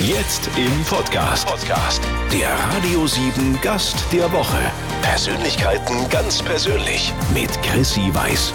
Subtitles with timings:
[0.00, 1.46] Jetzt im Podcast.
[1.46, 2.02] Podcast.
[2.32, 4.56] Der Radio 7 Gast der Woche.
[5.02, 8.54] Persönlichkeiten ganz persönlich mit Chrissy Weiß.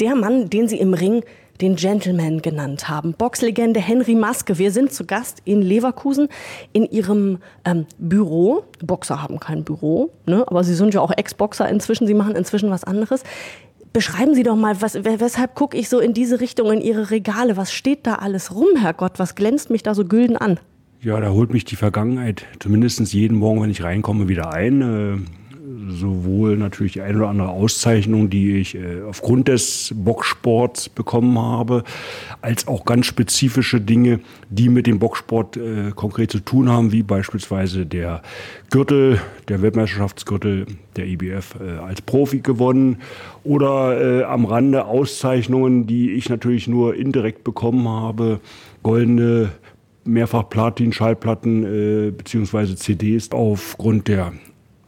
[0.00, 1.22] Der Mann, den Sie im Ring
[1.60, 3.12] den Gentleman genannt haben.
[3.12, 4.58] Boxlegende Henry Maske.
[4.58, 6.28] Wir sind zu Gast in Leverkusen
[6.72, 8.64] in ihrem ähm, Büro.
[8.82, 10.44] Boxer haben kein Büro, ne?
[10.46, 12.06] aber sie sind ja auch Ex-Boxer inzwischen.
[12.06, 13.22] Sie machen inzwischen was anderes.
[13.94, 17.56] Beschreiben Sie doch mal, was, weshalb gucke ich so in diese Richtung, in Ihre Regale?
[17.56, 19.20] Was steht da alles rum, Herrgott?
[19.20, 20.58] Was glänzt mich da so gülden an?
[21.00, 25.28] Ja, da holt mich die Vergangenheit zumindest jeden Morgen, wenn ich reinkomme, wieder ein.
[25.88, 31.84] Sowohl natürlich die eine oder andere Auszeichnung, die ich äh, aufgrund des Boxsports bekommen habe,
[32.40, 37.02] als auch ganz spezifische Dinge, die mit dem Boxsport äh, konkret zu tun haben, wie
[37.02, 38.22] beispielsweise der
[38.70, 40.66] Gürtel, der Weltmeisterschaftsgürtel
[40.96, 42.98] der IBF äh, als Profi gewonnen
[43.42, 48.40] oder äh, am Rande Auszeichnungen, die ich natürlich nur indirekt bekommen habe,
[48.82, 49.50] goldene
[50.04, 52.74] mehrfach Platin-Schallplatten äh, bzw.
[52.76, 54.32] CDs aufgrund der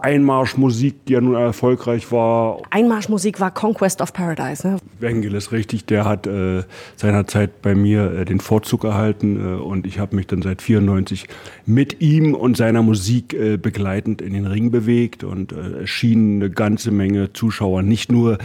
[0.06, 2.62] Einmarschmusik, die ja nun erfolgreich war.
[2.70, 4.76] Einmarschmusik war Conquest of Paradise, ne?
[5.00, 5.84] Wengeles, richtig.
[5.86, 6.62] Der hat äh,
[6.94, 11.26] seinerzeit bei mir äh, den Vorzug erhalten äh, und ich habe mich dann seit 94
[11.66, 16.36] mit ihm und seiner Musik äh, begleitend in den Ring bewegt und äh, es schien
[16.36, 18.38] eine ganze Menge Zuschauer, nicht nur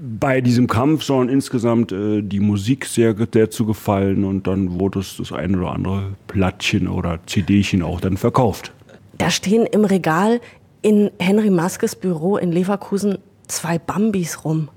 [0.00, 5.00] bei diesem Kampf, sondern insgesamt äh, die Musik sehr, sehr zu gefallen und dann wurde
[5.00, 8.72] es das ein oder andere Plattchen oder CDchen auch dann verkauft.
[9.18, 10.40] Da stehen im Regal
[10.84, 13.16] in Henry Maskes Büro in Leverkusen
[13.48, 14.68] zwei Bambis rum.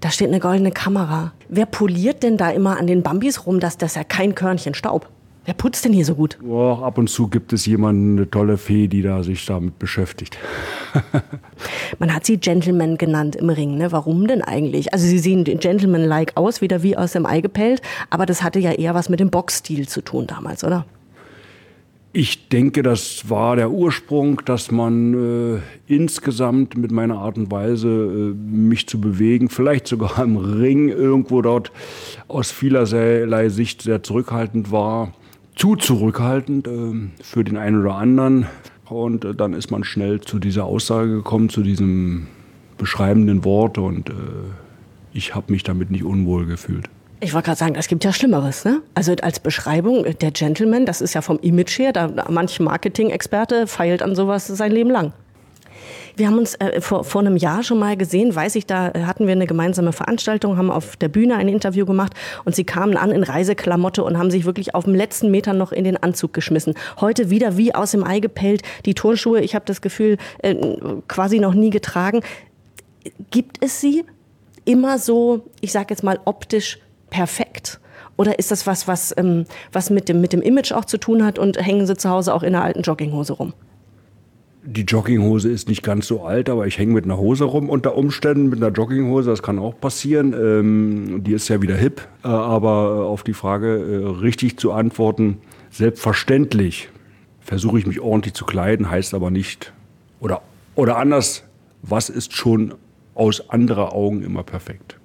[0.00, 1.32] Da steht eine goldene Kamera.
[1.48, 5.08] Wer poliert denn da immer an den Bambis rum, dass das ja kein Körnchen Staub?
[5.46, 6.38] Wer putzt denn hier so gut?
[6.46, 10.38] Oh, ab und zu gibt es jemanden, eine tolle Fee, die da sich damit beschäftigt.
[11.98, 13.78] Man hat sie Gentleman genannt im Ring.
[13.78, 13.90] Ne?
[13.90, 14.92] Warum denn eigentlich?
[14.92, 18.70] Also sie sehen Gentleman-like aus, wieder wie aus dem Ei gepellt, aber das hatte ja
[18.70, 20.84] eher was mit dem Boxstil zu tun damals, oder?
[22.12, 27.88] Ich denke, das war der Ursprung, dass man äh, insgesamt mit meiner Art und Weise,
[27.88, 31.70] äh, mich zu bewegen, vielleicht sogar im Ring irgendwo dort
[32.26, 35.12] aus vielerlei Sicht sehr zurückhaltend war.
[35.54, 38.46] Zu zurückhaltend äh, für den einen oder anderen.
[38.86, 42.26] Und äh, dann ist man schnell zu dieser Aussage gekommen, zu diesem
[42.78, 43.76] beschreibenden Wort.
[43.76, 44.12] Und äh,
[45.12, 46.88] ich habe mich damit nicht unwohl gefühlt.
[47.20, 48.64] Ich wollte gerade sagen, es gibt ja Schlimmeres.
[48.64, 48.80] Ne?
[48.94, 54.02] Also als Beschreibung, der Gentleman, das ist ja vom Image her, da manch Marketing-Experte feilt
[54.02, 55.12] an sowas sein Leben lang.
[56.14, 59.26] Wir haben uns äh, vor, vor einem Jahr schon mal gesehen, weiß ich, da hatten
[59.26, 62.12] wir eine gemeinsame Veranstaltung, haben auf der Bühne ein Interview gemacht
[62.44, 65.72] und sie kamen an in Reiseklamotte und haben sich wirklich auf dem letzten Meter noch
[65.72, 66.74] in den Anzug geschmissen.
[67.00, 70.54] Heute wieder wie aus dem Ei gepellt, die Turnschuhe, ich habe das Gefühl, äh,
[71.08, 72.20] quasi noch nie getragen.
[73.30, 74.04] Gibt es sie
[74.64, 76.78] immer so, ich sage jetzt mal optisch
[77.10, 77.80] perfekt?
[78.16, 81.24] Oder ist das was, was, ähm, was mit, dem, mit dem Image auch zu tun
[81.24, 83.52] hat und hängen Sie zu Hause auch in einer alten Jogginghose rum?
[84.64, 87.96] Die Jogginghose ist nicht ganz so alt, aber ich hänge mit einer Hose rum unter
[87.96, 90.34] Umständen, mit einer Jogginghose, das kann auch passieren.
[90.34, 95.38] Ähm, die ist ja wieder hip, äh, aber auf die Frage äh, richtig zu antworten,
[95.70, 96.90] selbstverständlich
[97.40, 99.72] versuche ich mich ordentlich zu kleiden, heißt aber nicht,
[100.20, 100.42] oder,
[100.74, 101.44] oder anders,
[101.82, 102.74] was ist schon
[103.14, 104.98] aus anderer Augen immer perfekt?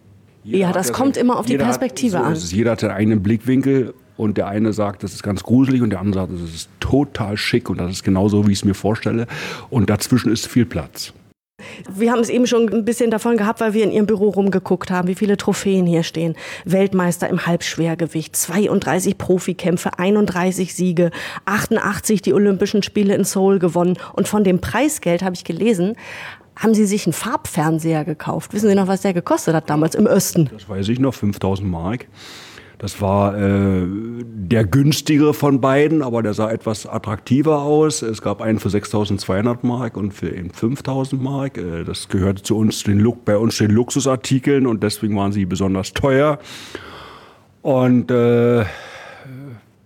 [0.44, 2.58] Jeder ja, das kommt immer auf die Perspektive hat, so an.
[2.58, 6.00] Jeder hat seinen eigenen Blickwinkel und der eine sagt, das ist ganz gruselig und der
[6.00, 9.28] andere sagt, das ist total schick und das ist genauso, wie ich es mir vorstelle.
[9.70, 11.14] Und dazwischen ist viel Platz.
[11.90, 14.92] Wir haben es eben schon ein bisschen davon gehabt, weil wir in Ihrem Büro rumgeguckt
[14.92, 16.36] haben, wie viele Trophäen hier stehen.
[16.66, 21.12] Weltmeister im Halbschwergewicht, 32 Profikämpfe, 31 Siege,
[21.46, 23.98] 88 die Olympischen Spiele in Seoul gewonnen.
[24.14, 25.96] Und von dem Preisgeld habe ich gelesen,
[26.56, 28.54] haben Sie sich einen Farbfernseher gekauft?
[28.54, 30.50] Wissen Sie noch, was der gekostet hat damals im Osten?
[30.52, 32.08] Das weiß ich noch, 5000 Mark.
[32.84, 38.02] Das war äh, der günstigere von beiden, aber der sah etwas attraktiver aus.
[38.02, 41.58] Es gab einen für 6.200 Mark und für eben 5.000 Mark.
[41.58, 45.94] Äh, das gehörte zu uns den, bei uns den Luxusartikeln und deswegen waren sie besonders
[45.94, 46.40] teuer.
[47.62, 48.66] Und äh,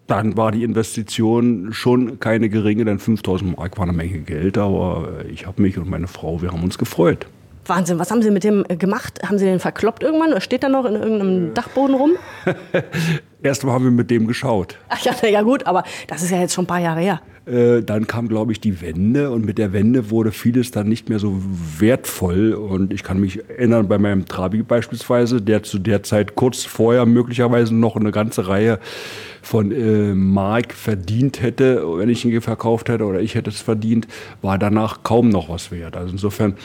[0.08, 5.26] dann war die Investition schon keine geringe, denn 5000 Mark war eine Menge Geld, aber
[5.30, 7.28] ich habe mich und meine Frau, wir haben uns gefreut.
[7.66, 9.20] Wahnsinn, was haben Sie mit dem äh, gemacht?
[9.28, 12.12] Haben Sie den verkloppt irgendwann oder steht er noch in irgendeinem Dachboden rum?
[13.44, 14.78] Erstmal haben wir mit dem geschaut.
[14.90, 17.22] Ach ja, ja gut, aber das ist ja jetzt schon ein paar Jahre her.
[17.48, 21.08] Äh, dann kam, glaube ich, die Wende und mit der Wende wurde vieles dann nicht
[21.08, 21.42] mehr so
[21.80, 22.54] wertvoll.
[22.54, 27.06] Und ich kann mich erinnern, bei meinem Trabi beispielsweise, der zu der Zeit kurz vorher
[27.06, 28.80] möglicherweise noch eine ganze Reihe
[29.42, 34.08] von äh, Mark verdient hätte, wenn ich ihn verkauft hätte oder ich hätte es verdient,
[34.42, 35.96] war danach kaum noch was wert.
[35.96, 36.56] Also insofern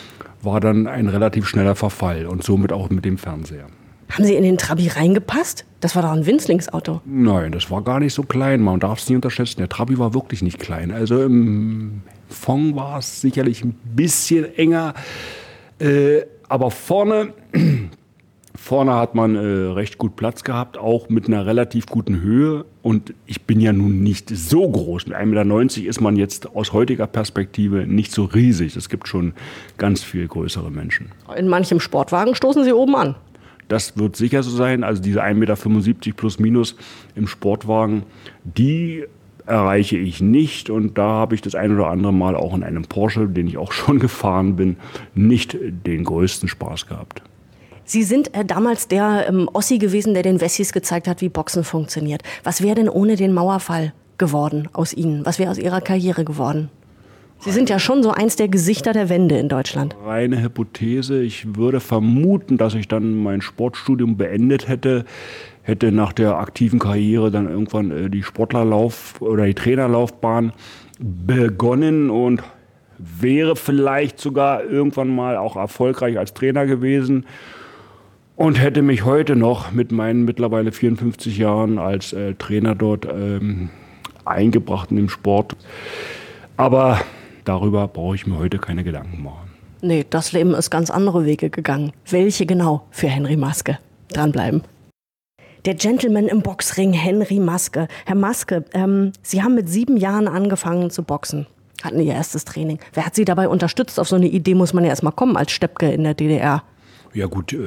[0.43, 3.67] war dann ein relativ schneller Verfall und somit auch mit dem Fernseher.
[4.13, 5.65] Haben Sie in den Trabi reingepasst?
[5.81, 7.01] Das war doch ein Winzlingsauto.
[7.07, 8.61] Nein, das war gar nicht so klein.
[8.61, 9.61] Man darf es nicht unterschätzen.
[9.61, 10.91] Der Trabi war wirklich nicht klein.
[10.91, 14.93] Also im Fond war es sicherlich ein bisschen enger.
[15.79, 17.33] Äh, aber vorne,
[18.55, 22.67] vorne hat man äh, recht gut Platz gehabt, auch mit einer relativ guten Höhe.
[22.83, 25.07] Und ich bin ja nun nicht so groß.
[25.07, 28.77] Mit 1,90 Meter ist man jetzt aus heutiger Perspektive nicht so riesig.
[28.77, 29.33] Es gibt schon
[29.79, 31.11] ganz viel größere Menschen.
[31.35, 33.15] In manchem Sportwagen stoßen Sie oben an.
[33.73, 34.85] Das wird sicher so sein.
[34.85, 36.77] Also diese 1,75 Meter plus minus
[37.15, 38.03] im Sportwagen,
[38.45, 39.05] die
[39.47, 40.69] erreiche ich nicht.
[40.69, 43.57] Und da habe ich das ein oder andere Mal auch in einem Porsche, den ich
[43.57, 44.77] auch schon gefahren bin,
[45.15, 47.23] nicht den größten Spaß gehabt.
[47.87, 51.65] Sie sind äh, damals der ähm, Ossi gewesen, der den Wessis gezeigt hat, wie Boxen
[51.65, 52.23] funktioniert.
[52.45, 55.25] Was wäre denn ohne den Mauerfall geworden aus Ihnen?
[55.25, 56.69] Was wäre aus Ihrer Karriere geworden?
[57.45, 59.97] Sie sind ja schon so eins der Gesichter der Wende in Deutschland.
[60.05, 61.21] Reine Hypothese.
[61.23, 65.05] Ich würde vermuten, dass ich dann mein Sportstudium beendet hätte,
[65.63, 70.53] hätte nach der aktiven Karriere dann irgendwann äh, die Sportlerlauf oder die Trainerlaufbahn
[71.01, 72.45] begonnen und
[72.99, 77.27] wäre vielleicht sogar irgendwann mal auch erfolgreich als Trainer gewesen
[78.37, 83.71] und hätte mich heute noch mit meinen mittlerweile 54 Jahren als äh, Trainer dort ähm,
[84.25, 85.57] eingebracht in den Sport.
[86.57, 87.01] Aber
[87.45, 89.51] Darüber brauche ich mir heute keine Gedanken machen.
[89.81, 91.93] Nee, das Leben ist ganz andere Wege gegangen.
[92.09, 93.79] Welche genau für Henry Maske?
[94.13, 94.63] Dranbleiben.
[95.65, 97.89] Der Gentleman im Boxring, Henry Maske.
[98.05, 101.47] Herr Maske, ähm, Sie haben mit sieben Jahren angefangen zu boxen.
[101.83, 102.79] Hatten Ihr erstes Training.
[102.95, 103.99] Wer hat Sie dabei unterstützt?
[103.99, 106.63] Auf so eine Idee muss man ja erstmal kommen als Steppke in der DDR.
[107.15, 107.59] Ja gut, äh,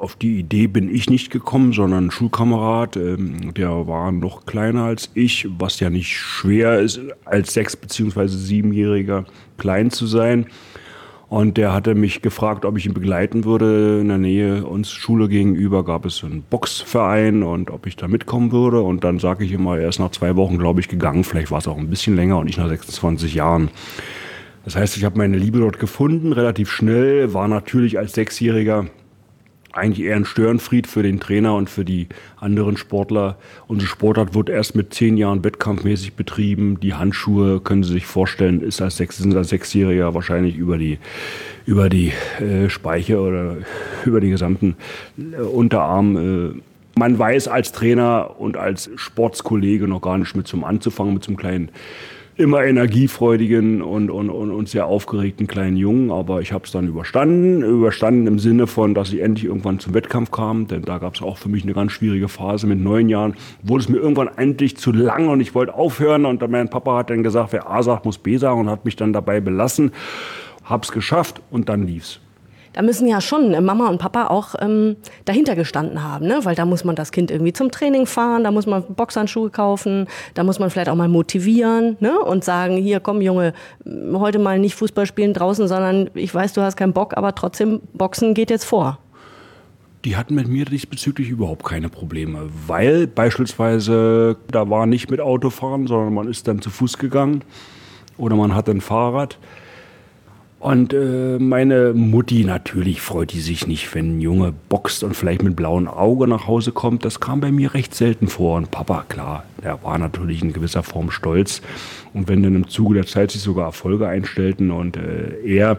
[0.00, 4.84] auf die Idee bin ich nicht gekommen, sondern ein Schulkamerad, ähm, der war noch kleiner
[4.84, 8.26] als ich, was ja nicht schwer ist, als sechs- bzw.
[8.26, 9.24] siebenjähriger
[9.56, 10.46] klein zu sein.
[11.28, 13.98] Und der hatte mich gefragt, ob ich ihn begleiten würde.
[14.00, 18.52] In der Nähe uns Schule gegenüber gab es einen Boxverein und ob ich da mitkommen
[18.52, 18.80] würde.
[18.80, 21.24] Und dann sage ich immer, er ist nach zwei Wochen, glaube ich, gegangen.
[21.24, 23.70] Vielleicht war es auch ein bisschen länger und ich nach 26 Jahren.
[24.66, 28.86] Das heißt, ich habe meine Liebe dort gefunden, relativ schnell, war natürlich als Sechsjähriger
[29.72, 33.38] eigentlich eher ein Störenfried für den Trainer und für die anderen Sportler.
[33.68, 36.80] Unsere Sportart wird erst mit zehn Jahren wettkampfmäßig betrieben.
[36.80, 40.98] Die Handschuhe, können Sie sich vorstellen, ist als Sechs, sind als Sechsjähriger wahrscheinlich über die,
[41.64, 43.58] über die äh, Speiche oder
[44.04, 44.74] über den gesamten
[45.16, 46.16] äh, Unterarm.
[46.16, 46.60] Äh,
[46.98, 51.36] man weiß als Trainer und als Sportskollege noch gar nicht mit zum anzufangen, mit einem
[51.36, 51.70] kleinen
[52.36, 56.86] immer energiefreudigen und, und, und, und sehr aufgeregten kleinen Jungen, aber ich habe es dann
[56.86, 57.62] überstanden.
[57.62, 61.22] Überstanden im Sinne von, dass ich endlich irgendwann zum Wettkampf kam, denn da gab es
[61.22, 62.66] auch für mich eine ganz schwierige Phase.
[62.66, 66.46] Mit neun Jahren wurde es mir irgendwann endlich zu lang und ich wollte aufhören und
[66.50, 69.12] mein Papa hat dann gesagt, wer A sagt, muss B sagen und hat mich dann
[69.12, 69.92] dabei belassen.
[70.64, 72.20] Hab's geschafft und dann lief's
[72.76, 76.40] da müssen ja schon äh, Mama und Papa auch ähm, dahinter gestanden haben, ne?
[76.44, 80.06] weil da muss man das Kind irgendwie zum Training fahren, da muss man Boxhandschuhe kaufen,
[80.34, 82.20] da muss man vielleicht auch mal motivieren ne?
[82.20, 83.54] und sagen, hier komm Junge,
[84.12, 87.80] heute mal nicht Fußball spielen draußen, sondern ich weiß, du hast keinen Bock, aber trotzdem
[87.94, 88.98] Boxen geht jetzt vor.
[90.04, 95.86] Die hatten mit mir diesbezüglich überhaupt keine Probleme, weil beispielsweise da war nicht mit Autofahren,
[95.86, 97.42] sondern man ist dann zu Fuß gegangen
[98.18, 99.38] oder man hat ein Fahrrad.
[100.58, 105.42] Und äh, meine Mutti natürlich freut die sich nicht, wenn ein Junge boxt und vielleicht
[105.42, 107.04] mit blauem Auge nach Hause kommt.
[107.04, 108.56] Das kam bei mir recht selten vor.
[108.56, 111.60] Und Papa, klar, der war natürlich in gewisser Form stolz.
[112.14, 115.78] Und wenn dann im Zuge der Zeit sich sogar Erfolge einstellten und äh, er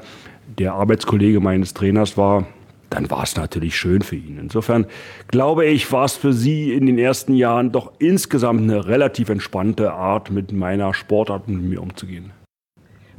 [0.59, 2.45] der Arbeitskollege meines Trainers war,
[2.89, 4.37] dann war es natürlich schön für ihn.
[4.39, 4.85] Insofern
[5.27, 9.91] glaube ich, war es für sie in den ersten Jahren doch insgesamt eine relativ entspannte
[9.91, 12.31] Art, mit meiner Sportart mit mir umzugehen.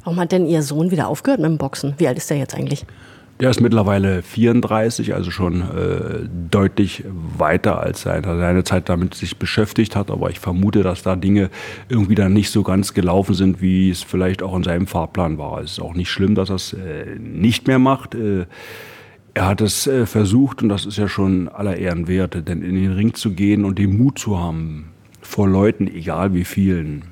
[0.09, 1.93] Warum hat denn Ihr Sohn wieder aufgehört mit dem Boxen?
[1.99, 2.87] Wie alt ist der jetzt eigentlich?
[3.41, 7.05] Der ist mittlerweile 34, also schon äh, deutlich
[7.37, 10.11] weiter als er seine Zeit damit sich beschäftigt hat.
[10.11, 11.51] Aber ich vermute, dass da Dinge
[11.91, 15.61] irgendwie dann nicht so ganz gelaufen sind, wie es vielleicht auch in seinem Fahrplan war.
[15.61, 18.15] Es ist auch nicht schlimm, dass er es äh, nicht mehr macht.
[18.15, 18.47] Äh,
[19.35, 22.77] er hat es äh, versucht und das ist ja schon aller Ehren wert, denn in
[22.77, 24.89] den Ring zu gehen und den Mut zu haben,
[25.21, 27.03] vor Leuten, egal wie vielen,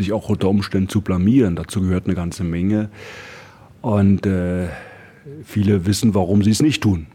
[0.00, 1.56] sich auch unter Umständen zu blamieren.
[1.56, 2.90] Dazu gehört eine ganze Menge.
[3.82, 4.68] Und äh,
[5.44, 7.06] viele wissen, warum sie es nicht tun.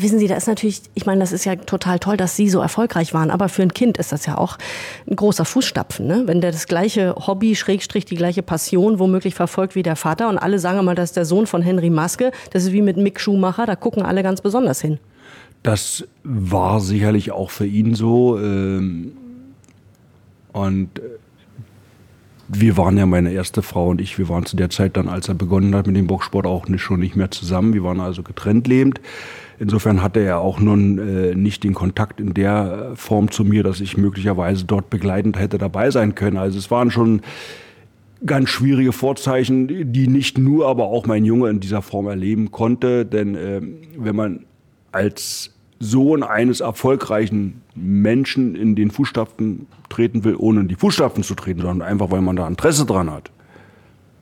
[0.00, 2.60] Wissen Sie, da ist natürlich, ich meine, das ist ja total toll, dass Sie so
[2.60, 4.56] erfolgreich waren, aber für ein Kind ist das ja auch
[5.10, 6.22] ein großer Fußstapfen, ne?
[6.26, 10.38] Wenn der das gleiche Hobby, Schrägstrich, die gleiche Passion womöglich verfolgt wie der Vater und
[10.38, 13.18] alle sagen mal, das ist der Sohn von Henry Maske, das ist wie mit Mick
[13.18, 15.00] Schumacher, da gucken alle ganz besonders hin.
[15.64, 18.38] Das war sicherlich auch für ihn so.
[18.38, 19.12] Ähm,
[20.52, 21.02] und äh,
[22.48, 25.28] wir waren ja meine erste Frau und ich, wir waren zu der Zeit dann, als
[25.28, 27.74] er begonnen hat mit dem Boxsport, auch nicht, schon nicht mehr zusammen.
[27.74, 29.00] Wir waren also getrennt lebend.
[29.58, 33.80] Insofern hatte er auch nun äh, nicht den Kontakt in der Form zu mir, dass
[33.80, 36.38] ich möglicherweise dort begleitend hätte dabei sein können.
[36.38, 37.20] Also es waren schon
[38.24, 43.04] ganz schwierige Vorzeichen, die nicht nur, aber auch mein Junge in dieser Form erleben konnte.
[43.04, 43.60] Denn äh,
[43.96, 44.44] wenn man
[44.90, 51.34] als Sohn eines erfolgreichen Menschen in den Fußstapfen treten will, ohne in die Fußstapfen zu
[51.34, 53.30] treten, sondern einfach, weil man da Interesse dran hat,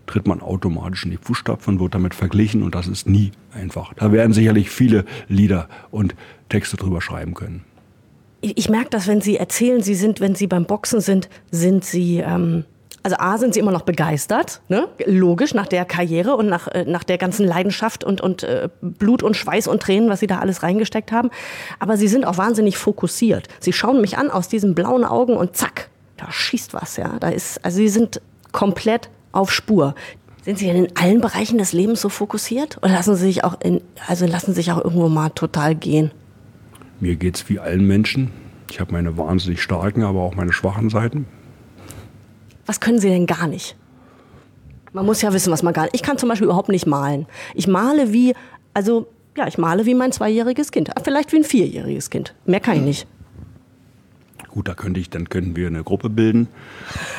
[0.06, 3.94] tritt man automatisch in die Fußstapfen, wird damit verglichen und das ist nie einfach.
[3.94, 6.14] Da werden sicherlich viele Lieder und
[6.48, 7.64] Texte drüber schreiben können.
[8.42, 12.18] Ich merke das, wenn Sie erzählen, Sie sind, wenn Sie beim Boxen sind, sind Sie
[12.18, 12.64] ähm,
[13.06, 14.88] also A, sind sie immer noch begeistert, ne?
[15.06, 19.22] logisch, nach der Karriere und nach, äh, nach der ganzen Leidenschaft und, und äh, Blut
[19.22, 21.30] und Schweiß und Tränen, was sie da alles reingesteckt haben.
[21.78, 23.46] Aber sie sind auch wahnsinnig fokussiert.
[23.60, 26.96] Sie schauen mich an aus diesen blauen Augen und zack, da schießt was.
[26.96, 27.16] Ja?
[27.20, 28.20] Da ist, also sie sind
[28.50, 29.94] komplett auf Spur.
[30.42, 32.78] Sind Sie denn in allen Bereichen des Lebens so fokussiert?
[32.78, 36.10] Oder lassen Sie sich auch in, also lassen Sie sich auch irgendwo mal total gehen?
[36.98, 38.32] Mir geht es wie allen Menschen.
[38.68, 41.26] Ich habe meine wahnsinnig starken, aber auch meine schwachen Seiten.
[42.66, 43.76] Was können Sie denn gar nicht?
[44.92, 45.94] Man muss ja wissen, was man gar nicht.
[45.94, 47.26] Ich kann zum Beispiel überhaupt nicht malen.
[47.54, 48.34] Ich male wie,
[48.74, 49.06] also
[49.36, 50.90] ja, ich male wie mein zweijähriges Kind.
[51.02, 52.34] Vielleicht wie ein vierjähriges Kind.
[52.46, 53.06] Mehr kann ich nicht.
[54.48, 56.48] Gut, da könnte ich, dann könnten wir eine Gruppe bilden.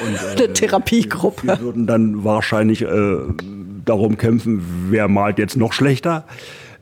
[0.03, 1.43] Und, äh, eine Therapiegruppe.
[1.43, 3.17] Wir, wir, würden dann wahrscheinlich äh,
[3.85, 6.25] darum kämpfen, wer malt jetzt noch schlechter.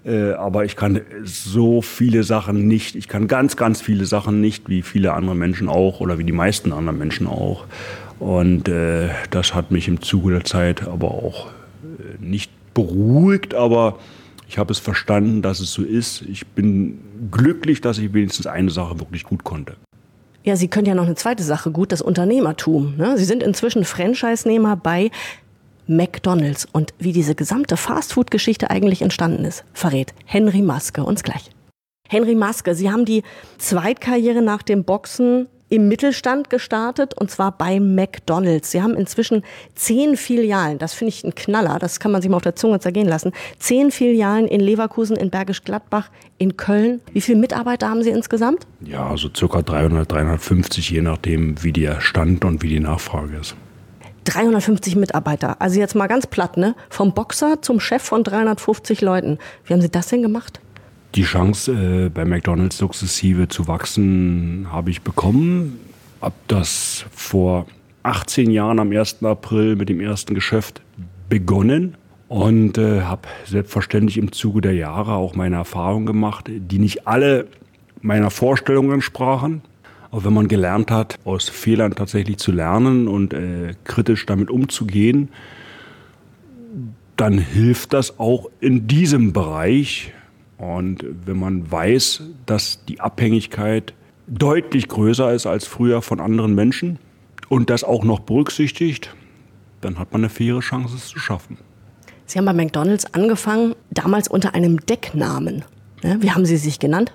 [0.05, 2.95] Äh, aber ich kann so viele Sachen nicht.
[2.95, 6.31] Ich kann ganz, ganz viele Sachen nicht, wie viele andere Menschen auch oder wie die
[6.31, 7.65] meisten anderen Menschen auch.
[8.19, 13.99] Und äh, das hat mich im Zuge der Zeit aber auch äh, nicht beruhigt, aber
[14.47, 16.21] ich habe es verstanden, dass es so ist.
[16.21, 16.99] Ich bin
[17.31, 19.75] glücklich, dass ich wenigstens eine Sache wirklich gut konnte.
[20.43, 22.95] Ja, Sie können ja noch eine zweite Sache gut, das Unternehmertum.
[22.97, 23.17] Ne?
[23.17, 25.09] Sie sind inzwischen Franchise-Nehmer bei
[25.87, 26.67] McDonald's.
[26.71, 31.49] Und wie diese gesamte Fastfood-Geschichte eigentlich entstanden ist, verrät Henry Maske uns gleich.
[32.07, 33.23] Henry Maske, Sie haben die
[33.57, 38.71] Zweitkarriere nach dem Boxen im Mittelstand gestartet und zwar bei McDonald's.
[38.71, 39.43] Sie haben inzwischen
[39.73, 40.77] zehn Filialen.
[40.77, 41.79] Das finde ich ein Knaller.
[41.79, 43.31] Das kann man sich mal auf der Zunge zergehen lassen.
[43.57, 47.01] Zehn Filialen in Leverkusen, in Bergisch Gladbach, in Köln.
[47.13, 48.67] Wie viele Mitarbeiter haben Sie insgesamt?
[48.81, 53.55] Ja, so circa 300, 350, je nachdem, wie der Stand und wie die Nachfrage ist.
[54.25, 55.61] 350 Mitarbeiter.
[55.61, 56.75] Also jetzt mal ganz platt, ne?
[56.89, 59.37] Vom Boxer zum Chef von 350 Leuten.
[59.65, 60.59] Wie haben Sie das denn gemacht?
[61.15, 65.79] Die Chance, äh, bei McDonalds sukzessive zu wachsen, habe ich bekommen.
[66.19, 67.67] Hab das vor
[68.03, 69.23] 18 Jahren am 1.
[69.23, 70.81] April mit dem ersten Geschäft
[71.29, 71.95] begonnen
[72.27, 77.47] und äh, habe selbstverständlich im Zuge der Jahre auch meine Erfahrungen gemacht, die nicht alle
[78.01, 79.61] meiner Vorstellungen entsprachen.
[80.11, 85.29] Aber wenn man gelernt hat, aus Fehlern tatsächlich zu lernen und äh, kritisch damit umzugehen,
[87.15, 90.11] dann hilft das auch in diesem Bereich,
[90.57, 93.93] und wenn man weiß, dass die Abhängigkeit
[94.27, 96.99] deutlich größer ist als früher von anderen Menschen
[97.49, 99.13] und das auch noch berücksichtigt,
[99.81, 101.57] dann hat man eine faire Chance, es zu schaffen.
[102.25, 105.63] Sie haben bei McDonald's angefangen, damals unter einem Decknamen.
[106.01, 107.13] Wie haben Sie sich genannt?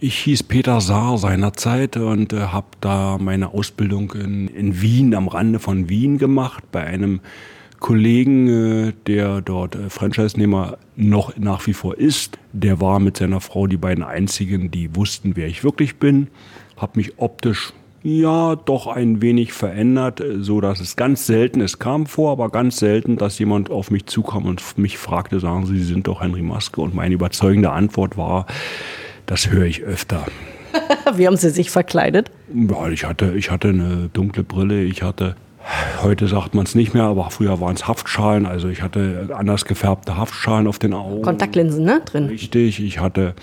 [0.00, 5.26] Ich hieß Peter Saar seinerzeit und äh, habe da meine Ausbildung in, in Wien, am
[5.26, 7.20] Rande von Wien gemacht, bei einem
[7.80, 12.38] Kollegen, äh, der dort äh, Franchise-Nehmer noch nach wie vor ist.
[12.52, 16.28] Der war mit seiner Frau die beiden einzigen, die wussten, wer ich wirklich bin.
[16.76, 21.78] Habe mich optisch ja doch ein wenig verändert, äh, so dass es ganz selten, es
[21.78, 25.78] kam vor, aber ganz selten, dass jemand auf mich zukam und mich fragte, sagen Sie,
[25.78, 26.80] Sie sind doch Henry Maske.
[26.80, 28.46] Und meine überzeugende Antwort war,
[29.26, 30.26] das höre ich öfter.
[31.14, 32.30] Wie haben Sie sich verkleidet?
[32.52, 35.36] Ja, ich hatte, ich hatte eine dunkle Brille, ich hatte
[36.02, 38.46] Heute sagt man es nicht mehr, aber früher waren es Haftschalen.
[38.46, 41.22] Also ich hatte anders gefärbte Haftschalen auf den Augen.
[41.22, 42.00] Kontaktlinsen, ne?
[42.04, 42.26] Drin.
[42.26, 42.80] Richtig.
[42.80, 43.34] Ich hatte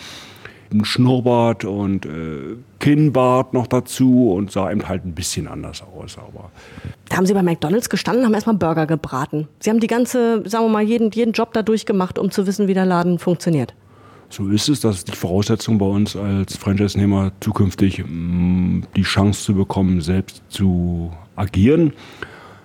[0.71, 6.17] einen Schnurrbart und äh, Kinnbart noch dazu und sah eben halt ein bisschen anders aus.
[6.17, 6.49] Aber
[7.09, 9.47] da haben Sie bei McDonalds gestanden, haben erstmal Burger gebraten.
[9.59, 12.67] Sie haben die ganze, sagen wir mal, jeden, jeden Job da durchgemacht, um zu wissen,
[12.67, 13.73] wie der Laden funktioniert.
[14.29, 14.79] So ist es.
[14.79, 20.41] Das ist die Voraussetzung bei uns als Franchise-Nehmer zukünftig, mm, die Chance zu bekommen, selbst
[20.49, 21.93] zu agieren.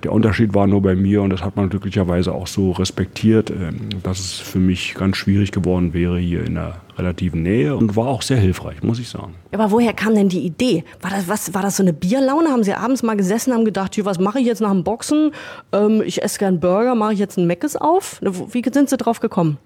[0.02, 3.88] Der Unterschied war nur bei mir, und das hat man glücklicherweise auch so respektiert, ähm,
[4.02, 8.06] dass es für mich ganz schwierig geworden wäre hier in der relativen Nähe und war
[8.06, 9.34] auch sehr hilfreich, muss ich sagen.
[9.52, 10.84] Aber woher kam denn die Idee?
[11.02, 12.48] War das, was, war das so eine Bierlaune?
[12.48, 15.32] Haben Sie abends mal gesessen haben gedacht, was mache ich jetzt nach dem Boxen?
[15.72, 18.20] Ähm, ich esse gern Burger, mache ich jetzt einen Meckes auf?
[18.22, 19.58] Wie sind Sie drauf gekommen?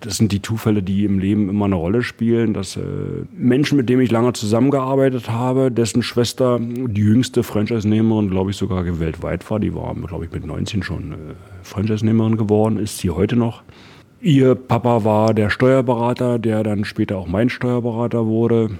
[0.00, 2.80] Das sind die Zufälle, die im Leben immer eine Rolle spielen, dass äh,
[3.32, 8.84] Menschen, mit denen ich lange zusammengearbeitet habe, dessen Schwester die jüngste Franchise-Nehmerin, glaube ich, sogar
[9.00, 11.16] weltweit war, die war, glaube ich, mit 19 schon äh,
[11.62, 13.62] Franchise-Nehmerin geworden, ist sie heute noch.
[14.20, 18.70] Ihr Papa war der Steuerberater, der dann später auch mein Steuerberater wurde.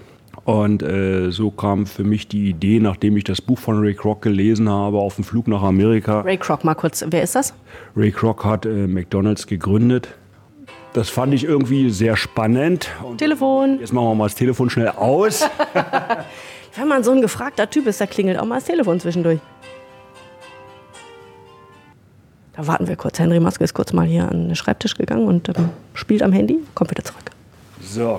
[0.45, 4.23] Und äh, so kam für mich die Idee, nachdem ich das Buch von Ray Kroc
[4.23, 6.21] gelesen habe, auf dem Flug nach Amerika.
[6.21, 7.55] Ray Kroc, mal kurz, wer ist das?
[7.97, 10.17] Ray Kroc hat äh, McDonald's gegründet.
[10.99, 12.89] Das fand ich irgendwie sehr spannend.
[13.05, 13.79] Und Telefon.
[13.79, 15.49] Jetzt machen wir mal das Telefon schnell aus.
[16.75, 19.39] Wenn man so ein gefragter Typ ist, da klingelt auch mal das Telefon zwischendurch.
[22.57, 23.21] Da warten wir kurz.
[23.21, 26.59] Henry Maske ist kurz mal hier an den Schreibtisch gegangen und ähm, spielt am Handy,
[26.75, 27.31] kommt wieder zurück.
[27.81, 28.19] So.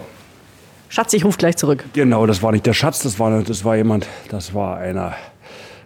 [0.87, 1.83] Schatz, ich rufe gleich zurück.
[1.91, 5.17] Genau, das war nicht der Schatz, das war, das war jemand, das war einer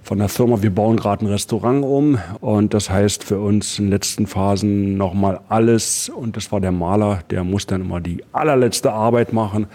[0.03, 0.61] von der Firma.
[0.61, 4.97] Wir bauen gerade ein Restaurant um und das heißt für uns in den letzten Phasen
[4.97, 9.67] nochmal alles und das war der Maler, der muss dann immer die allerletzte Arbeit machen.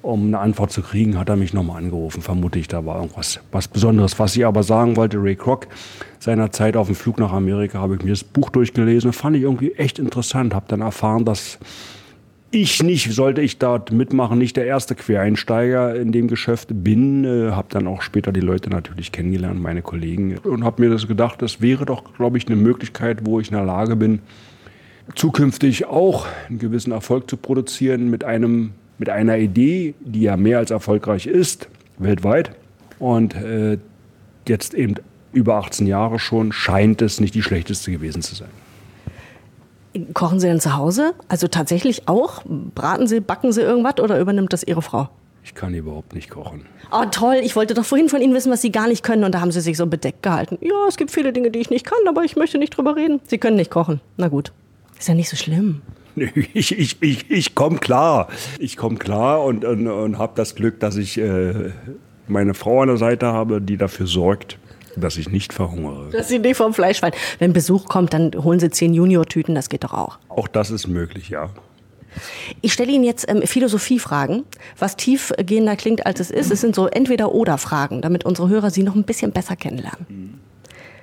[0.00, 2.20] Um eine Antwort zu kriegen, hat er mich nochmal angerufen.
[2.20, 4.18] Vermute ich, da war irgendwas was Besonderes.
[4.18, 5.66] Was ich aber sagen wollte, Ray Kroc,
[6.18, 9.14] seiner Zeit auf dem Flug nach Amerika habe ich mir das Buch durchgelesen.
[9.14, 10.54] Fand ich irgendwie echt interessant.
[10.54, 11.58] Habe dann erfahren, dass
[12.54, 17.24] ich nicht, sollte ich dort mitmachen, nicht der erste Quereinsteiger in dem Geschäft bin.
[17.24, 20.38] Äh, habe dann auch später die Leute natürlich kennengelernt, meine Kollegen.
[20.38, 23.56] Und habe mir das gedacht, das wäre doch, glaube ich, eine Möglichkeit, wo ich in
[23.56, 24.20] der Lage bin,
[25.14, 30.58] zukünftig auch einen gewissen Erfolg zu produzieren mit einem mit einer Idee, die ja mehr
[30.58, 31.68] als erfolgreich ist,
[31.98, 32.52] weltweit.
[32.98, 33.78] Und äh,
[34.46, 34.94] jetzt eben
[35.32, 38.48] über 18 Jahre schon, scheint es nicht die schlechteste gewesen zu sein.
[40.12, 41.14] Kochen Sie denn zu Hause?
[41.28, 42.42] Also tatsächlich auch?
[42.46, 45.08] Braten Sie, backen Sie irgendwas oder übernimmt das Ihre Frau?
[45.44, 46.64] Ich kann überhaupt nicht kochen.
[46.90, 47.36] Oh, toll.
[47.42, 49.24] Ich wollte doch vorhin von Ihnen wissen, was Sie gar nicht können.
[49.24, 50.58] Und da haben Sie sich so bedeckt gehalten.
[50.62, 53.20] Ja, es gibt viele Dinge, die ich nicht kann, aber ich möchte nicht drüber reden.
[53.26, 54.00] Sie können nicht kochen.
[54.16, 54.52] Na gut.
[54.98, 55.82] Ist ja nicht so schlimm.
[56.54, 58.28] Ich, ich, ich, ich komme klar.
[58.60, 61.72] Ich komme klar und, und, und habe das Glück, dass ich äh,
[62.28, 64.58] meine Frau an der Seite habe, die dafür sorgt,
[64.96, 66.10] dass ich nicht verhungere.
[66.10, 67.14] Dass Sie nicht vom Fleisch fallen.
[67.38, 70.18] Wenn Besuch kommt, dann holen Sie zehn Junior-Tüten, das geht doch auch.
[70.28, 71.50] Auch das ist möglich, ja.
[72.60, 74.44] Ich stelle Ihnen jetzt ähm, Philosophiefragen,
[74.78, 76.52] was tiefgehender klingt, als es ist.
[76.52, 80.40] Es sind so Entweder-Oder-Fragen, damit unsere Hörer Sie noch ein bisschen besser kennenlernen.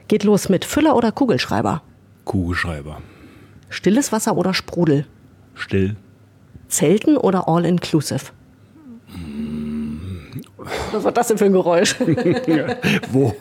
[0.07, 1.81] Geht los mit Füller oder Kugelschreiber?
[2.25, 3.01] Kugelschreiber.
[3.69, 5.05] Stilles Wasser oder Sprudel?
[5.55, 5.95] Still.
[6.67, 8.31] Zelten oder All-Inclusive?
[10.91, 11.95] Was war das denn für ein Geräusch?
[13.11, 13.35] wo,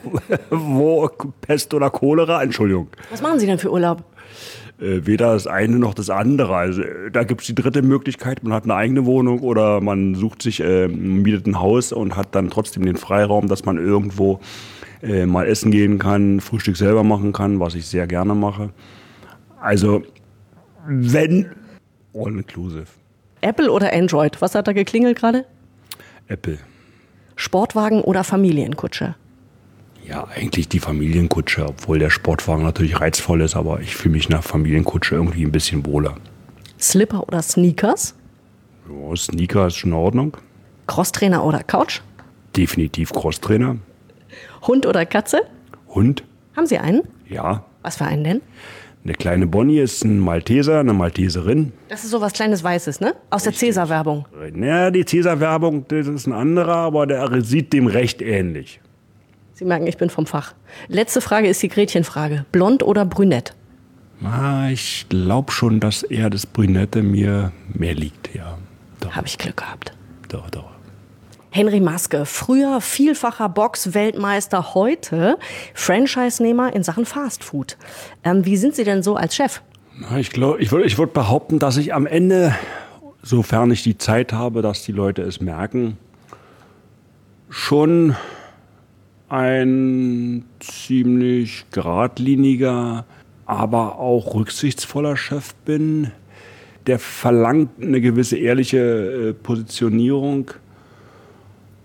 [0.49, 1.09] wo
[1.41, 2.41] Pest oder Cholera?
[2.41, 2.87] Entschuldigung.
[3.09, 4.03] Was machen Sie denn für Urlaub?
[4.79, 6.55] Äh, weder das eine noch das andere.
[6.55, 6.81] Also,
[7.11, 10.59] da gibt es die dritte Möglichkeit, man hat eine eigene Wohnung oder man sucht sich,
[10.59, 14.39] äh, mietet ein Haus und hat dann trotzdem den Freiraum, dass man irgendwo
[15.03, 18.69] äh, mal essen gehen kann, Frühstück selber machen kann, was ich sehr gerne mache.
[19.59, 20.01] Also
[20.87, 21.51] wenn,
[22.15, 22.87] all inclusive.
[23.41, 24.41] Apple oder Android?
[24.41, 25.45] Was hat da geklingelt gerade?
[26.27, 26.57] Apple.
[27.41, 29.15] Sportwagen oder Familienkutsche?
[30.07, 34.43] Ja, eigentlich die Familienkutsche, obwohl der Sportwagen natürlich reizvoll ist, aber ich fühle mich nach
[34.43, 36.17] Familienkutsche irgendwie ein bisschen wohler.
[36.79, 38.13] Slipper oder Sneakers?
[38.87, 40.37] Ja, Sneaker ist schon in Ordnung.
[40.85, 42.01] Crosstrainer oder Couch?
[42.55, 43.77] Definitiv Crosstrainer.
[44.67, 45.41] Hund oder Katze?
[45.95, 46.23] Hund.
[46.55, 47.01] Haben Sie einen?
[47.27, 47.65] Ja.
[47.81, 48.41] Was für einen denn?
[49.03, 51.73] Eine kleine Bonnie ist ein Malteser, eine Malteserin.
[51.89, 53.15] Das ist so was kleines Weißes, ne?
[53.31, 54.27] Aus der Cäsar-Werbung.
[54.55, 58.79] Ja, die Cäsar-Werbung, das ist ein anderer, aber der sieht dem recht ähnlich.
[59.53, 60.53] Sie merken, ich bin vom Fach.
[60.87, 62.45] Letzte Frage ist die Gretchenfrage.
[62.51, 63.55] Blond oder brünett?
[64.23, 68.57] Ah, ich glaube schon, dass eher das Brünette mir mehr liegt, ja.
[69.09, 69.93] Habe ich Glück gehabt.
[70.29, 70.69] Doch, doch.
[71.53, 75.37] Henry Maske, früher vielfacher Box-Weltmeister, heute
[75.73, 77.77] Franchise-Nehmer in Sachen Fastfood.
[78.23, 79.61] Ähm, wie sind Sie denn so als Chef?
[80.17, 82.55] Ich ich würde ich würd behaupten, dass ich am Ende,
[83.21, 85.97] sofern ich die Zeit habe, dass die Leute es merken,
[87.49, 88.15] schon
[89.27, 93.03] ein ziemlich geradliniger,
[93.45, 96.11] aber auch rücksichtsvoller Chef bin.
[96.87, 100.51] Der verlangt eine gewisse ehrliche äh, Positionierung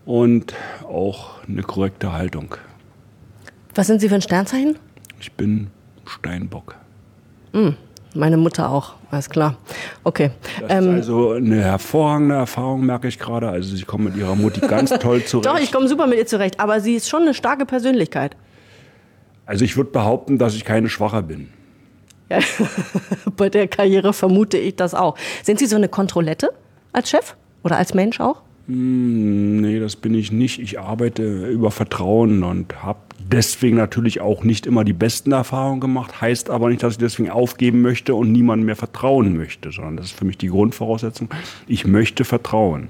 [0.06, 0.54] und
[0.88, 2.54] auch eine korrekte Haltung.
[3.74, 4.78] Was sind Sie für ein Sternzeichen?
[5.20, 5.66] Ich bin
[6.06, 6.76] Steinbock.
[7.52, 7.70] Mm,
[8.14, 9.58] meine Mutter auch, alles klar.
[10.04, 10.30] Okay.
[10.60, 13.48] Das ähm, ist also eine hervorragende Erfahrung, merke ich gerade.
[13.48, 15.46] Also Sie kommen mit Ihrer Mutti ganz toll zurecht.
[15.46, 18.36] Doch, ich komme super mit ihr zurecht, aber sie ist schon eine starke Persönlichkeit.
[19.44, 21.50] Also ich würde behaupten, dass ich keine Schwache bin.
[22.30, 22.38] Ja,
[23.36, 25.16] bei der Karriere vermute ich das auch.
[25.42, 26.52] Sind Sie so eine Kontrollette
[26.92, 28.42] als Chef oder als Mensch auch?
[28.66, 30.60] Hm, nee, das bin ich nicht.
[30.60, 36.20] Ich arbeite über Vertrauen und habe deswegen natürlich auch nicht immer die besten Erfahrungen gemacht,
[36.20, 40.06] heißt aber nicht, dass ich deswegen aufgeben möchte und niemandem mehr vertrauen möchte, sondern das
[40.06, 41.28] ist für mich die Grundvoraussetzung.
[41.66, 42.88] Ich möchte vertrauen.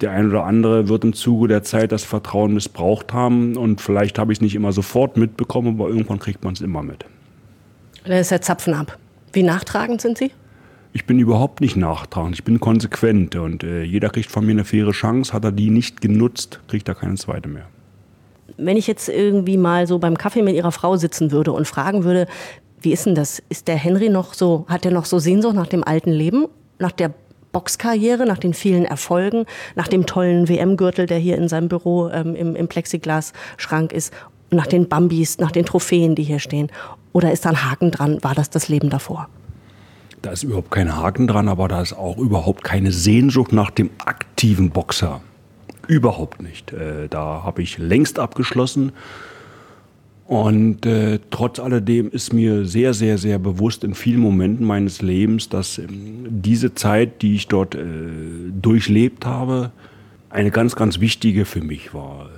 [0.00, 4.18] Der ein oder andere wird im Zuge der Zeit das Vertrauen missbraucht haben und vielleicht
[4.18, 7.04] habe ich es nicht immer sofort mitbekommen, aber irgendwann kriegt man es immer mit.
[8.04, 8.98] Da ist der Zapfen ab.
[9.34, 10.30] Wie nachtragend sind Sie?
[10.92, 14.64] Ich bin überhaupt nicht nachtragend, ich bin konsequent und äh, jeder kriegt von mir eine
[14.64, 15.32] faire Chance.
[15.32, 17.66] Hat er die nicht genutzt, kriegt er keine zweite mehr.
[18.56, 22.02] Wenn ich jetzt irgendwie mal so beim Kaffee mit Ihrer Frau sitzen würde und fragen
[22.02, 22.26] würde,
[22.82, 23.40] wie ist denn das?
[23.48, 26.46] Ist der Henry noch so, hat er noch so Sehnsucht nach dem alten Leben,
[26.78, 27.12] nach der
[27.52, 29.44] Boxkarriere, nach den vielen Erfolgen,
[29.76, 34.12] nach dem tollen WM-Gürtel, der hier in seinem Büro ähm, im, im Plexiglas-Schrank ist,
[34.50, 36.68] nach den Bambis, nach den Trophäen, die hier stehen?
[37.12, 38.18] Oder ist da ein Haken dran?
[38.22, 39.28] War das das Leben davor?
[40.22, 43.90] Da ist überhaupt kein Haken dran, aber da ist auch überhaupt keine Sehnsucht nach dem
[44.04, 45.20] aktiven Boxer.
[45.88, 46.72] Überhaupt nicht.
[46.72, 48.92] Äh, da habe ich längst abgeschlossen.
[50.26, 55.48] Und äh, trotz alledem ist mir sehr, sehr, sehr bewusst in vielen Momenten meines Lebens,
[55.48, 55.88] dass ähm,
[56.28, 57.80] diese Zeit, die ich dort äh,
[58.52, 59.72] durchlebt habe,
[60.28, 62.30] eine ganz, ganz wichtige für mich war.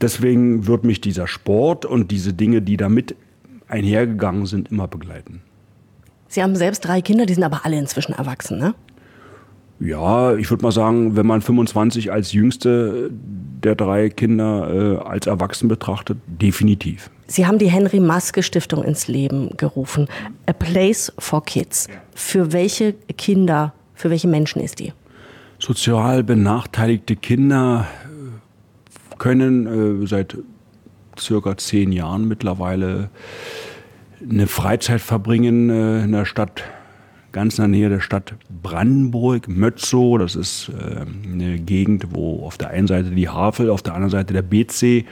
[0.00, 3.16] Deswegen wird mich dieser Sport und diese Dinge, die damit
[3.66, 5.40] einhergegangen sind, immer begleiten.
[6.36, 8.74] Sie haben selbst drei Kinder, die sind aber alle inzwischen erwachsen, ne?
[9.80, 15.26] Ja, ich würde mal sagen, wenn man 25 als jüngste der drei Kinder äh, als
[15.26, 17.08] erwachsen betrachtet, definitiv.
[17.26, 20.08] Sie haben die Henry Maske Stiftung ins Leben gerufen.
[20.44, 21.88] A Place for Kids.
[22.14, 24.92] Für welche Kinder, für welche Menschen ist die?
[25.58, 30.36] Sozial benachteiligte Kinder äh, können äh, seit
[31.18, 33.08] circa zehn Jahren mittlerweile
[34.22, 36.64] eine Freizeit verbringen äh, in der Stadt
[37.36, 40.18] ganz in der Nähe der Stadt Brandenburg, Mötzow.
[40.18, 44.10] Das ist äh, eine Gegend, wo auf der einen Seite die Havel, auf der anderen
[44.10, 45.04] Seite der BC.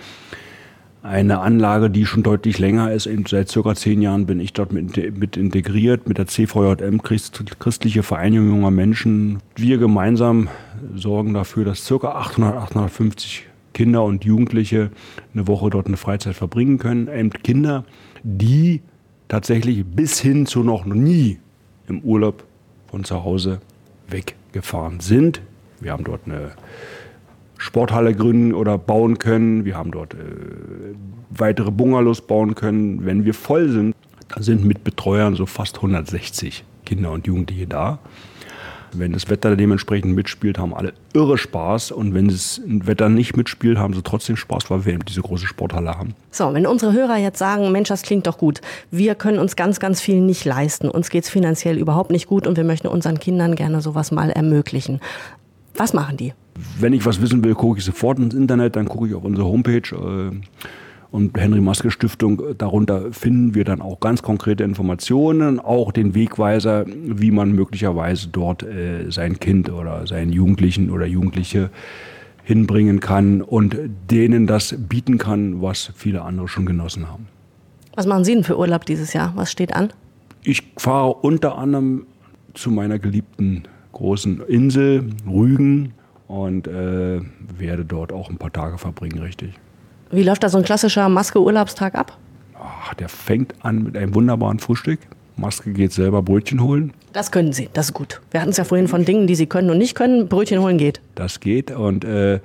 [1.03, 3.11] Eine Anlage, die schon deutlich länger ist.
[3.29, 8.49] Seit circa zehn Jahren bin ich dort mit, mit integriert, mit der CVJM, Christliche Vereinigung
[8.49, 9.41] junger Menschen.
[9.55, 10.49] Wir gemeinsam
[10.95, 14.91] sorgen dafür, dass circa 800, 850 Kinder und Jugendliche
[15.35, 17.09] eine Woche dort eine Freizeit verbringen können.
[17.09, 17.85] Eben Kinder,
[18.23, 18.81] die
[19.29, 21.39] tatsächlich bis hin zu noch nie
[21.89, 22.45] im Urlaub
[22.87, 23.61] von zu Hause
[24.09, 25.41] weggefahren sind.
[25.81, 26.53] Wir haben dort eine
[27.59, 29.65] Sporthalle gründen oder bauen können.
[29.65, 30.19] Wir haben dort äh,
[31.31, 33.05] weitere Bungalows bauen können.
[33.05, 33.95] Wenn wir voll sind,
[34.29, 37.99] dann sind mit Betreuern so fast 160 Kinder und Jugendliche da.
[38.99, 41.91] Wenn das Wetter dementsprechend mitspielt, haben alle irre Spaß.
[41.91, 45.47] Und wenn das Wetter nicht mitspielt, haben sie trotzdem Spaß, weil wir eben diese große
[45.47, 46.15] Sporthalle haben.
[46.31, 48.61] So, wenn unsere Hörer jetzt sagen, Mensch, das klingt doch gut.
[48.91, 50.89] Wir können uns ganz, ganz viel nicht leisten.
[50.89, 54.31] Uns geht es finanziell überhaupt nicht gut und wir möchten unseren Kindern gerne sowas mal
[54.31, 55.01] ermöglichen.
[55.75, 56.33] Was machen die?
[56.79, 59.47] Wenn ich was wissen will, gucke ich sofort ins Internet, dann gucke ich auf unsere
[59.47, 59.83] Homepage.
[59.93, 60.41] Äh
[61.15, 66.87] und Henry Maske Stiftung, darunter finden wir dann auch ganz konkrete Informationen, auch den Wegweiser,
[66.89, 71.71] wie man möglicherweise dort äh, sein Kind oder seinen Jugendlichen oder Jugendliche
[72.43, 73.77] hinbringen kann und
[74.11, 77.29] denen das bieten kann, was viele andere schon genossen haben.
[77.95, 79.35] Was machen Sie denn für Urlaub dieses Jahr?
[79.37, 79.93] Was steht an?
[80.43, 82.07] Ich fahre unter anderem
[82.55, 85.93] zu meiner geliebten großen Insel Rügen
[86.27, 87.21] und äh,
[87.57, 89.55] werde dort auch ein paar Tage verbringen, richtig.
[90.15, 92.17] Wie läuft da so ein klassischer Maske-Urlaubstag ab?
[92.59, 95.01] Ach, der fängt an mit einem wunderbaren Frühstück.
[95.37, 96.93] Maske geht selber Brötchen holen.
[97.13, 98.21] Das können Sie, das ist gut.
[98.31, 100.29] Wir hatten es ja vorhin von Dingen, die Sie können und nicht können.
[100.29, 101.01] Brötchen holen geht.
[101.15, 102.41] Das geht und äh,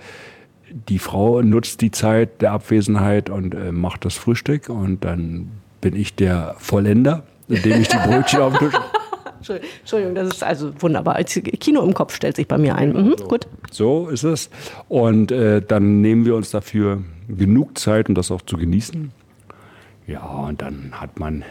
[0.87, 5.51] die Frau nutzt die Zeit der Abwesenheit und äh, macht das Frühstück und dann
[5.81, 8.79] bin ich der Vollender, indem ich die Brötchen auf den Tisch
[9.79, 11.23] Entschuldigung, das ist also wunderbar.
[11.23, 12.91] Kino im Kopf stellt sich bei mir ein.
[12.91, 13.25] Mhm, so.
[13.25, 13.47] Gut.
[13.71, 14.49] So ist es.
[14.89, 17.01] Und äh, dann nehmen wir uns dafür
[17.37, 19.11] genug Zeit, um das auch zu genießen.
[20.07, 21.43] Ja, und dann hat man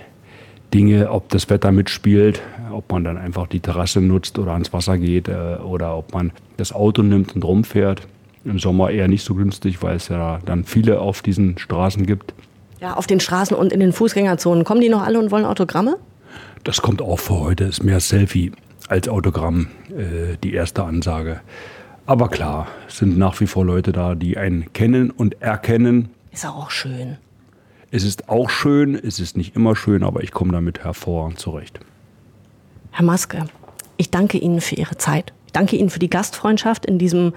[0.74, 4.98] Dinge, ob das Wetter mitspielt, ob man dann einfach die Terrasse nutzt oder ans Wasser
[4.98, 8.06] geht äh, oder ob man das Auto nimmt und rumfährt.
[8.44, 12.34] Im Sommer eher nicht so günstig, weil es ja dann viele auf diesen Straßen gibt.
[12.80, 14.64] Ja, auf den Straßen und in den Fußgängerzonen.
[14.64, 15.96] Kommen die noch alle und wollen Autogramme?
[16.64, 18.52] Das kommt auch vor heute, ist mehr Selfie
[18.88, 21.40] als Autogramm äh, die erste Ansage.
[22.08, 26.08] Aber klar, sind nach wie vor Leute da, die einen kennen und erkennen.
[26.32, 27.18] Ist auch schön.
[27.90, 31.80] Es ist auch schön, es ist nicht immer schön, aber ich komme damit hervorragend zurecht.
[32.92, 33.44] Herr Maske,
[33.98, 35.34] ich danke Ihnen für Ihre Zeit.
[35.44, 37.34] Ich danke Ihnen für die Gastfreundschaft in diesem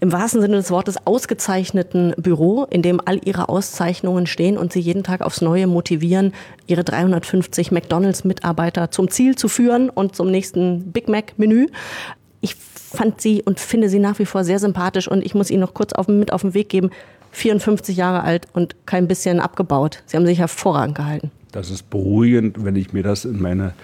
[0.00, 4.80] im wahrsten Sinne des Wortes ausgezeichneten Büro, in dem all Ihre Auszeichnungen stehen und Sie
[4.80, 6.34] jeden Tag aufs Neue motivieren,
[6.66, 11.68] Ihre 350 McDonalds-Mitarbeiter zum Ziel zu führen und zum nächsten Big Mac-Menü.
[12.40, 15.60] Ich fand sie und finde sie nach wie vor sehr sympathisch und ich muss Ihnen
[15.60, 16.90] noch kurz auf, mit auf den Weg geben.
[17.32, 20.02] 54 Jahre alt und kein bisschen abgebaut.
[20.06, 21.30] Sie haben sich hervorragend gehalten.
[21.52, 23.74] Das ist beruhigend, wenn ich mir das in, meine,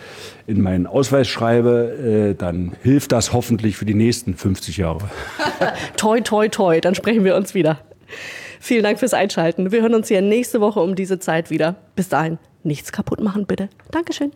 [0.47, 5.11] in meinen Ausweis schreibe, äh, dann hilft das hoffentlich für die nächsten 50 Jahre.
[5.97, 7.81] toi, toi, toi, dann sprechen wir uns wieder.
[8.61, 9.73] Vielen Dank fürs Einschalten.
[9.73, 11.77] Wir hören uns hier nächste Woche um diese Zeit wieder.
[11.97, 13.69] Bis dahin, nichts kaputt machen, bitte.
[13.90, 14.33] Dankeschön.